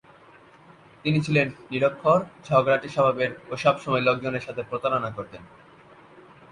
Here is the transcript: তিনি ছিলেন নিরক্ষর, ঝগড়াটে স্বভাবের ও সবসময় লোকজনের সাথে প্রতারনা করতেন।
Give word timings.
তিনি 1.05 1.19
ছিলেন 1.25 1.47
নিরক্ষর, 1.71 2.19
ঝগড়াটে 2.43 2.87
স্বভাবের 2.89 3.31
ও 3.49 3.53
সবসময় 3.55 4.03
লোকজনের 4.07 4.45
সাথে 4.47 4.61
প্রতারনা 4.63 5.09
করতেন। 5.11 5.43